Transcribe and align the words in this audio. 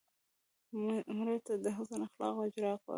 مړه 1.17 1.35
ته 1.45 1.53
د 1.63 1.67
حسن 1.77 1.99
اخلاقو 2.07 2.41
اجر 2.45 2.63
غواړو 2.69 2.89